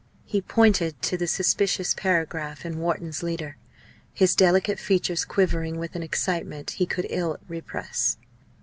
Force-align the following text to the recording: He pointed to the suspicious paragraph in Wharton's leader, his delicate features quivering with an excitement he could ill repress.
He 0.25 0.41
pointed 0.41 0.99
to 1.03 1.15
the 1.15 1.27
suspicious 1.27 1.93
paragraph 1.93 2.65
in 2.65 2.79
Wharton's 2.79 3.21
leader, 3.21 3.57
his 4.11 4.33
delicate 4.35 4.79
features 4.79 5.23
quivering 5.25 5.77
with 5.77 5.95
an 5.95 6.01
excitement 6.01 6.71
he 6.71 6.87
could 6.87 7.05
ill 7.11 7.37
repress. 7.47 8.17